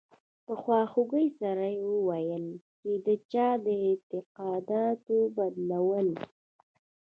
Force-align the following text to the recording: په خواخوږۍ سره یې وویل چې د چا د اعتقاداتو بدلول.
په 0.45 0.53
خواخوږۍ 0.61 1.27
سره 1.41 1.65
یې 1.75 1.81
وویل 1.91 2.45
چې 2.79 2.91
د 3.05 3.07
چا 3.31 3.47
د 3.65 3.67
اعتقاداتو 3.87 5.17
بدلول. 5.35 6.09